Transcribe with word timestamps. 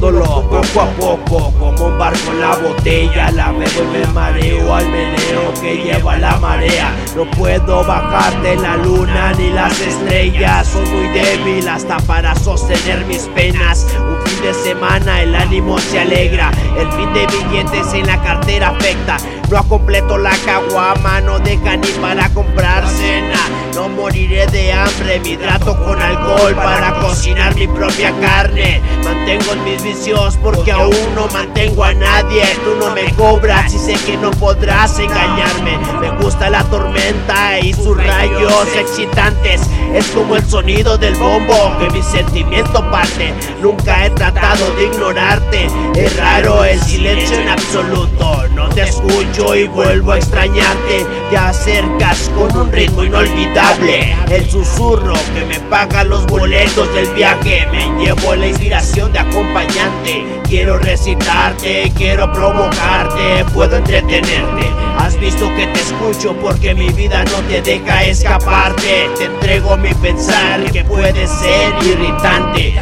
poco 0.00 0.80
a 0.80 0.86
poco, 0.96 1.52
como 1.58 1.86
un 1.86 1.98
barco 1.98 2.30
en 2.30 2.40
la 2.40 2.56
botella, 2.56 3.30
la 3.32 3.52
bebo 3.52 3.82
y 3.82 3.98
me 3.98 4.06
mareo 4.12 4.74
al 4.74 4.88
meneo 4.88 5.52
que 5.60 5.76
lleva 5.76 6.16
la 6.16 6.36
marea. 6.36 6.94
No 7.16 7.28
puedo 7.32 7.84
bajar 7.84 8.40
de 8.42 8.56
la 8.56 8.76
luna 8.76 9.32
ni 9.32 9.50
las 9.50 9.80
estrellas, 9.80 10.68
soy 10.68 10.86
muy 10.86 11.08
débil 11.08 11.68
hasta 11.68 11.98
para 12.00 12.34
sostener 12.36 13.04
mis 13.06 13.22
penas. 13.34 13.86
Un 13.98 14.26
fin 14.26 14.42
de 14.42 14.54
semana 14.54 15.22
el 15.22 15.34
ánimo 15.34 15.78
se 15.78 16.00
alegra, 16.00 16.52
el 16.78 16.90
fin 16.92 17.12
de 17.12 17.26
billetes 17.26 17.92
en 17.94 18.06
la 18.06 18.22
cartera 18.22 18.68
afecta. 18.68 19.16
No 19.50 19.66
completo 19.66 20.18
la 20.18 20.36
caguama, 20.44 21.22
no 21.22 21.38
deja 21.38 21.76
ni 21.76 21.88
para 22.02 22.28
comprar 22.28 22.86
cena. 22.86 23.40
No 23.74 23.88
moriré 23.88 24.46
de 24.46 24.72
hambre, 24.72 25.20
me 25.20 25.30
hidrato 25.30 25.76
con 25.84 26.00
alcohol 26.02 26.54
para 26.54 26.92
cocinar 27.00 27.54
mi 27.54 27.66
propia 27.66 28.12
carne. 28.20 28.82
Mantengo 29.02 29.54
mis 29.64 29.82
vicios 29.82 30.38
porque 30.42 30.70
aún 30.70 31.14
no 31.14 31.28
mantengo 31.28 31.82
a 31.82 31.94
nadie. 31.94 32.42
Tú 32.62 32.76
no 32.78 32.94
me 32.94 33.10
cobras 33.14 33.72
y 33.72 33.78
sé 33.78 33.94
que 34.04 34.18
no 34.18 34.30
podrás 34.32 34.98
engañarme. 34.98 35.78
Me 36.00 36.10
gusta 36.22 36.50
la 36.50 36.62
tormenta 36.64 37.58
y 37.58 37.72
sus 37.72 37.96
rayos 37.96 38.68
excitantes. 38.76 39.62
Es 39.94 40.06
como 40.08 40.36
el 40.36 40.44
sonido 40.44 40.98
del 40.98 41.14
bombo 41.14 41.74
que 41.78 41.88
mi 41.90 42.02
sentimiento 42.02 42.88
parte. 42.90 43.32
Nunca 43.62 44.04
he 44.04 44.10
tratado 44.10 44.70
de 44.76 44.84
ignorarte. 44.84 45.68
Es 45.96 46.16
raro 46.18 46.64
el 46.64 46.80
silencio 46.82 47.38
en 47.38 47.48
absoluto. 47.48 48.38
Te 48.78 48.84
escucho 48.84 49.56
y 49.56 49.66
vuelvo 49.66 50.12
a 50.12 50.18
extrañarte. 50.18 51.04
Te 51.30 51.36
acercas 51.36 52.30
con 52.36 52.56
un 52.56 52.70
ritmo 52.70 53.02
inolvidable. 53.02 54.14
El 54.30 54.48
susurro 54.48 55.14
que 55.34 55.44
me 55.46 55.58
paga 55.68 56.04
los 56.04 56.24
boletos 56.26 56.92
del 56.94 57.12
viaje. 57.14 57.66
Me 57.72 58.04
llevo 58.04 58.36
la 58.36 58.46
inspiración 58.46 59.12
de 59.12 59.18
acompañante. 59.18 60.24
Quiero 60.48 60.78
recitarte, 60.78 61.92
quiero 61.96 62.32
provocarte, 62.32 63.44
puedo 63.52 63.76
entretenerte. 63.76 64.66
Has 64.98 65.18
visto 65.18 65.52
que 65.56 65.66
te 65.66 65.80
escucho 65.80 66.34
porque 66.36 66.74
mi 66.74 66.88
vida 66.90 67.24
no 67.24 67.40
te 67.48 67.60
deja 67.60 68.04
escaparte. 68.04 69.10
Te 69.18 69.24
entrego 69.24 69.76
mi 69.76 69.92
pensar 69.94 70.62
que 70.70 70.84
puede 70.84 71.26
ser 71.26 71.74
irritante. 71.84 72.80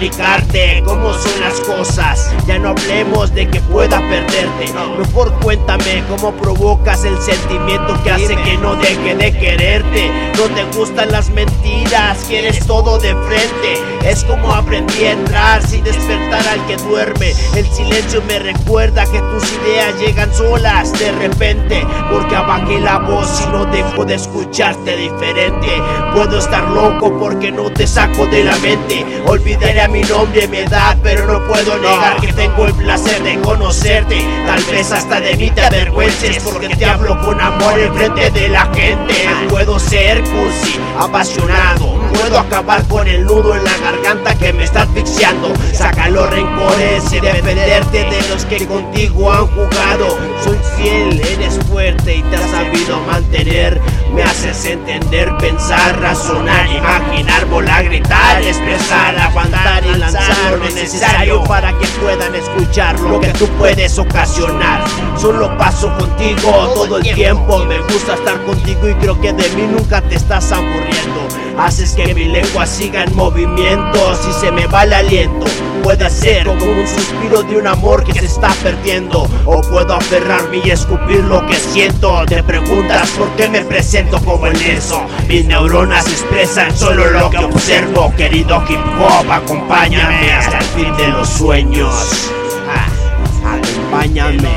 Explicarte 0.00 0.82
cómo 0.86 1.12
son 1.12 1.40
las 1.42 1.60
cosas. 1.60 2.34
Ya 2.46 2.58
no 2.58 2.70
hablemos 2.70 3.34
de 3.34 3.46
que 3.46 3.60
pueda 3.60 3.98
perderte. 3.98 4.72
Mejor 4.98 5.30
cuéntame 5.40 6.02
cómo 6.08 6.32
provocas 6.32 7.04
el 7.04 7.18
sentimiento 7.18 8.02
que 8.02 8.10
hace 8.10 8.34
que 8.34 8.56
no 8.56 8.76
deje 8.76 9.14
de 9.14 9.30
quererte. 9.30 10.10
No 10.38 10.44
te 10.54 10.64
gustan 10.78 11.12
las 11.12 11.28
mentiras, 11.28 12.24
quieres 12.26 12.66
todo 12.66 12.98
de 12.98 13.14
frente. 13.14 13.89
Es 14.04 14.24
como 14.24 14.52
aprendí 14.52 15.04
a 15.04 15.12
entrar 15.12 15.62
sin 15.66 15.84
despertar 15.84 16.46
al 16.48 16.66
que 16.66 16.76
duerme. 16.78 17.34
El 17.54 17.66
silencio 17.66 18.22
me 18.26 18.38
recuerda 18.38 19.04
que 19.04 19.20
tus 19.20 19.52
ideas 19.52 19.98
llegan 20.00 20.34
solas 20.34 20.92
de 20.98 21.12
repente. 21.12 21.86
Porque 22.10 22.34
abajé 22.34 22.80
la 22.80 22.98
voz 22.98 23.42
y 23.42 23.52
no 23.52 23.66
dejo 23.66 24.04
de 24.04 24.14
escucharte 24.14 24.96
diferente. 24.96 25.68
Puedo 26.14 26.38
estar 26.38 26.66
loco 26.70 27.16
porque 27.18 27.52
no 27.52 27.70
te 27.70 27.86
saco 27.86 28.26
de 28.26 28.44
la 28.44 28.56
mente. 28.56 29.04
Olvidaré 29.26 29.82
a 29.82 29.88
mi 29.88 30.00
nombre 30.02 30.44
y 30.44 30.48
mi 30.48 30.58
edad, 30.58 30.96
pero 31.02 31.26
no 31.26 31.46
puedo 31.46 31.78
negar 31.78 32.20
que 32.20 32.32
tengo 32.32 32.66
el 32.66 32.74
placer 32.74 33.22
de 33.22 33.38
conocerte. 33.40 34.24
Tal 34.46 34.62
vez 34.64 34.92
hasta 34.92 35.20
de 35.20 35.36
mí 35.36 35.50
te 35.50 35.62
avergüences 35.62 36.42
porque 36.42 36.68
te 36.68 36.86
hablo 36.86 37.20
con 37.20 37.40
amor 37.40 37.78
en 37.78 37.94
frente 37.94 38.30
de 38.30 38.48
la 38.48 38.64
gente. 38.74 39.14
Puedo 39.50 39.78
ser 39.78 40.22
cursi, 40.22 40.78
apasionado. 40.98 42.00
Puedo 42.14 42.38
acabar 42.38 42.86
con 42.88 43.06
el 43.06 43.24
nudo 43.24 43.54
en 43.54 43.64
la 43.64 43.89
garganta 43.90 44.34
que 44.36 44.52
me 44.52 44.64
está 44.64 44.82
asfixiando. 44.82 45.52
Saca 45.72 46.08
los 46.08 46.28
rencores 46.30 47.12
y 47.12 47.20
defenderte 47.20 48.04
de 48.04 48.28
los 48.28 48.44
que 48.44 48.66
contigo 48.66 49.32
han 49.32 49.46
jugado. 49.48 50.18
Soy 50.44 50.58
fiel, 50.76 51.20
eres 51.20 51.58
fuerte 51.68 52.16
y 52.16 52.22
te 52.22 52.36
has 52.36 52.50
sabido 52.50 53.00
mantener. 53.02 53.80
Me 54.14 54.22
haces 54.22 54.64
entender, 54.64 55.36
pensar, 55.38 56.00
razonar, 56.00 56.66
imaginar, 56.70 57.46
volar, 57.46 57.84
gritar, 57.84 58.42
expresar, 58.42 59.16
aguantar 59.18 59.84
y 59.84 59.98
lanzar 59.98 60.52
lo 60.52 60.64
necesario 60.70 61.42
para 61.44 61.76
que 61.78 61.86
puedan 62.00 62.34
escuchar 62.34 62.98
lo 63.00 63.20
que 63.20 63.28
tú 63.28 63.46
puedes 63.58 63.98
ocasionar. 63.98 64.84
Solo 65.16 65.56
paso 65.58 65.92
contigo 65.98 66.72
todo 66.74 66.98
el 66.98 67.14
tiempo. 67.14 67.64
Me 67.66 67.78
gusta 67.80 68.14
estar 68.14 68.42
contigo 68.44 68.88
y 68.88 68.94
creo 68.94 69.20
que 69.20 69.32
de 69.32 69.48
mí 69.50 69.62
nunca 69.62 70.00
te 70.02 70.16
estás 70.16 70.50
aburriendo. 70.52 71.39
Haces 71.60 71.92
que 71.92 72.14
mi 72.14 72.24
lengua 72.24 72.66
siga 72.66 73.04
en 73.04 73.14
movimiento. 73.14 74.16
Si 74.16 74.32
se 74.32 74.50
me 74.50 74.66
va 74.66 74.84
el 74.84 74.94
aliento, 74.94 75.44
puede 75.82 76.08
ser 76.08 76.46
como 76.46 76.64
un 76.64 76.88
suspiro 76.88 77.42
de 77.42 77.58
un 77.58 77.66
amor 77.66 78.02
que 78.02 78.14
se 78.14 78.24
está 78.24 78.48
perdiendo. 78.62 79.28
O 79.44 79.60
puedo 79.60 79.92
aferrarme 79.94 80.62
y 80.64 80.70
escupir 80.70 81.22
lo 81.24 81.46
que 81.46 81.56
siento. 81.56 82.24
Te 82.24 82.42
preguntas 82.42 83.10
por 83.10 83.28
qué 83.36 83.46
me 83.50 83.60
presento 83.60 84.18
como 84.24 84.46
en 84.46 84.56
eso. 84.56 85.02
Mis 85.28 85.44
neuronas 85.44 86.06
expresan 86.06 86.74
solo 86.74 87.10
lo 87.10 87.28
que 87.28 87.44
observo. 87.44 88.10
Querido 88.16 88.64
hip 88.66 88.80
hop, 88.98 89.30
acompáñame 89.30 90.32
hasta 90.32 90.58
el 90.60 90.64
fin 90.64 90.96
de 90.96 91.08
los 91.08 91.28
sueños. 91.28 92.30
Ah, 92.70 93.58
acompáñame. 93.58 94.48